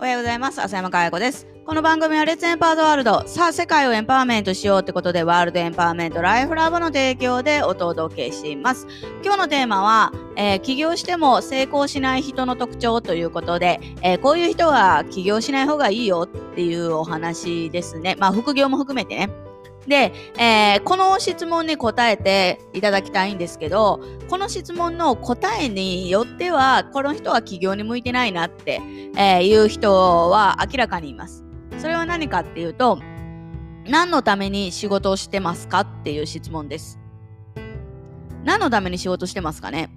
[0.00, 0.62] おはようございます。
[0.62, 1.46] 浅山かや子です。
[1.66, 3.28] この番組はレッツエンパワードワールド。
[3.28, 8.86] さあ、世界をエンパワーメントしようってことで、ワールドエンパワーメントライフラボの提供でお届けしています。
[9.22, 18.16] 今日のテーマは、えー、起業しても成功しない人の特徴ということで、えー、こういう人は起業しない方がいいよっていうお話ですね。
[18.18, 19.49] まあ、副業も含めてね。
[19.86, 28.80] で、えー、この質問に答えていただきたいんですけど、この質問の答えによっては、この人は起業に向いてないなって、
[29.16, 31.44] えー、いう人は明らかにいます。
[31.78, 32.98] それは何かっていうと、
[33.88, 37.00] 何のために仕事をしてますかっていう質問です。
[38.44, 39.90] 何のために仕事してますかね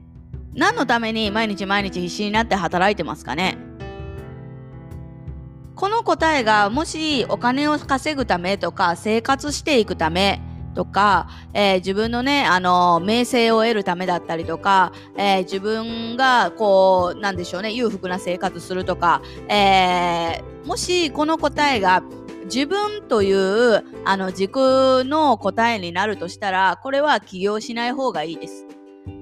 [0.53, 3.57] 何のために毎日毎日必死になって働いてますかね
[5.83, 10.39] この答えがもしお金を稼ぐためとか生活していくため
[10.75, 22.02] とか、えー、自分のね、あの、名声を得るためだったりとか、えー、自分がこう、なんでしょうね、裕福な生活するとか、えもしこの答えが
[22.45, 28.65] 自分というあの軸の答えになるとしたら、これは起業しない方がいいです。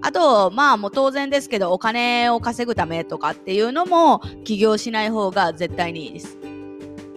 [0.03, 6.40] あと、まあもう当然ですけど、お金を稼ぐためとかっていうのも起業しない方が絶対にいいです。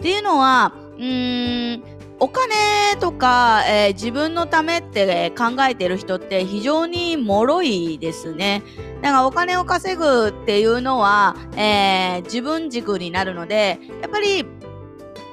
[0.05, 1.83] っていうのは、うーん、
[2.19, 2.53] お金
[2.99, 8.61] とか、えー、自分のためって考えてる人って非常に脆いですね。
[9.01, 14.45] だからお金を稼ぐっていうのは、えー、自分軸になるので、やっぱり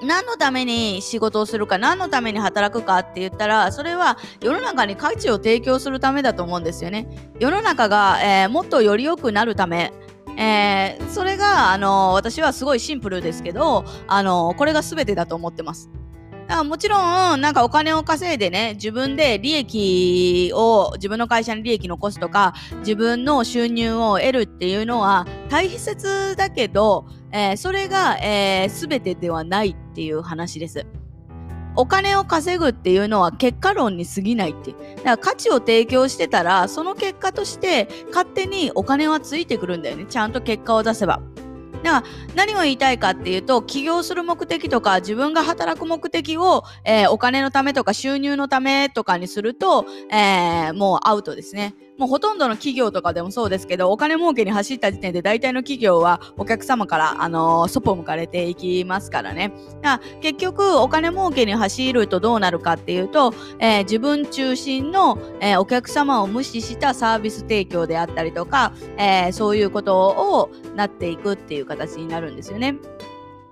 [0.02, 7.06] 何のために仕事をするか、何のために働くかって言ったら、それは世の中に価値を提供するためだと思うんですよね。
[7.38, 9.92] 世の中が、えー、もっとより良くなるため、
[10.42, 15.88] えー、それが、あの私はすごいシンプルですけど、あのこれが全てだと思ってます。
[16.48, 30.84] だからもちろん、なんかお金を稼いでね、自分で利益を、自分の会社に利益残すとか、自分の収入を得るっていうのは大切だけど、えー、それが、えー、全てではないっていう話です。
[31.76, 34.72] お金を稼ぐっていうのは結果論に過ぎないって。
[34.72, 40.06] だから価値を提供してたら、その結果として勝手にお金はついてくるんだよね。
[40.08, 41.20] ちゃんと結果を出せば。
[41.82, 42.04] だから
[42.36, 51.74] 何を言いたいかっていうと、起業する目的とか自分が働く目的を、えー、お金のためとか収入のためとかにすると、えー、もうアウトですね。
[51.98, 59.52] もうほとんどの企業とかでもそうですけど、お金儲けに走った時点で大体の企業はお客様から、あのー、そぽ向かれていきますからね。
[59.82, 72.76] だから結局、お金儲けに走るとどうなるかっていうと、えー、自分中心の、えー、お客様を無視したサービス提供であったりとか、えそういうことをなっていくっていう形になるんですよね。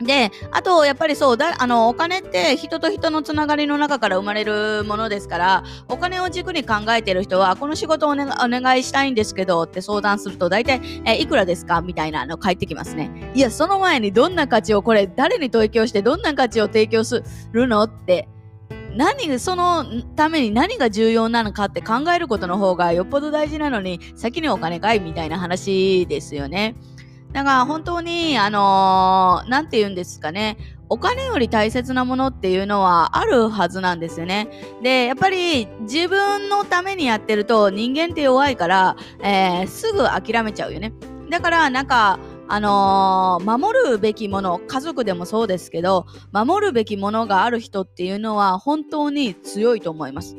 [0.00, 11.82] で、あと、やっぱりそうだ、あの、お金って人と人のつながりの中から生まれるものですから、お金を軸に考えてる人は、この仕事をお,、ね、お願いしたいんですけどって相談すると、大体、え、いくらですか？
[11.82, 13.30] みたいなの返ってきますね。
[13.34, 17.22] いや、その前にどんな価値を、これ、誰に提供して、どんな価値を提供す
[17.52, 18.26] るのって、
[18.96, 19.84] 何その
[20.16, 26.74] ために何が重要なのかって考えることの方がよっぽど大事なのに先にお金かいみたいな話ですよね。
[27.32, 30.56] だから本当に、あのー、なんて言うんですかね、
[30.88, 34.48] お金より大切なものっていうのはあるはずなんですよね。
[34.82, 40.92] で、やっぱり自分のためにやってると人間って弱いから、えー、すぐ諦めちゃうよね。
[41.30, 50.36] だからなんか、あのー、守るべきもの、家族でもそうですけど、守るべきものがある人っていうのは本当に強いと思います。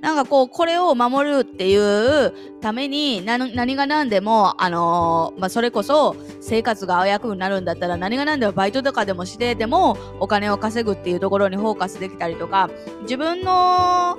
[0.00, 12.70] なんかこう、これを守るっていうために何が何でも、あのー、まあ、それこそ生活が危うくなるんだったら何が何でもバイトとかでもしてでもお金を稼ぐっていうところにフォーカスできたりとか、
[13.02, 14.18] 自分の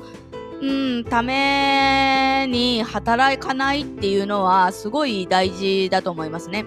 [0.62, 6.66] うん、ために働かないっていうのはすごい大事だと思いますね。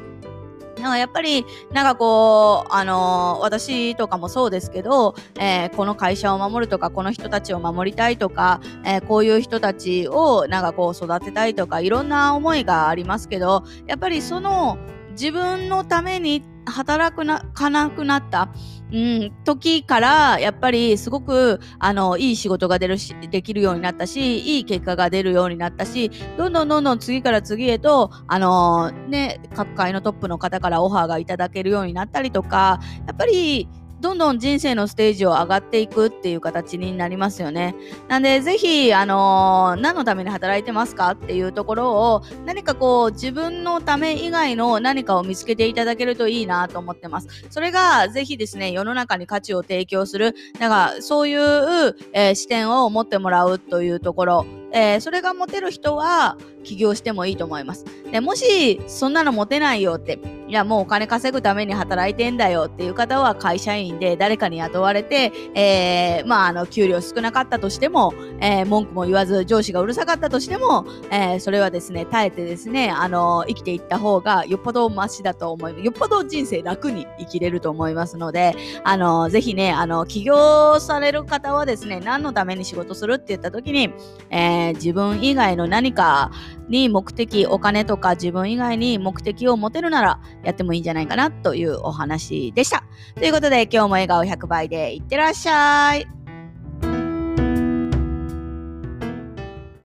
[0.82, 14.76] なんかやっぱり、なんかこう、あのー、私とかもそうですけど、えー、この会社を守るとか、この人たちを守りたいとか、えー、こういう人たちをなんかこう育てたいとか、いろんな思いがありますけど、やっぱりその
[15.12, 18.52] 自分のために働くな、かなくなった、
[18.92, 33.68] うん、時から、やっぱりすごく、あの、いい仕事が出るし、できるようになったし、いい結果が出るようになったし、どんどんどんどん次から次へと、あのね、各界のトップの方からオファーがいただけるようになったりとか、やっぱり、
[34.02, 37.76] どんどん人生のステージを上がっていくっていう形になりますよね。
[38.08, 41.12] なんで、ぜひ、あのー、何のために働いてますか？
[41.12, 47.28] っていうところを、何かこう、自分のため以外の何かを見つけていただけるといいなと思ってます。
[47.48, 57.84] それが、ぜひですね、世の中に価値を提供する、なんか、そういう、えー、視点を持ってもらうというところ、えー、それが持てる人は起業してもいいと思います。
[58.10, 60.18] でもし、そんなの持てないよって、
[60.52, 75.84] いや、もうお金稼ぐために働いてんだよっていう方は会社員で誰かに雇われて、えー、まあ、あの、給料少なかったとしても、えー、文句も言わず上司がうるさかったとしても、えー、それはですね、耐えてですね、あの、生きていった方がよっぽどマシだと思います。
[75.86, 83.90] よっぽど人生楽に生きれると思いますので、あの、ぜひね、あの、起業される方はですね、何のために仕事するって言った時に、
[84.28, 86.30] えー、自分以外の何か
[86.68, 92.84] に目的、お金とか自分以外に目的を持てるならやってもいいんじゃないかなというお話でした。
[93.14, 96.21] ということで今日も笑顔100倍でいってらっしゃい。